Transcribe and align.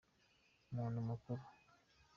Umuntu 0.69 0.99
mukuru. 1.07 1.43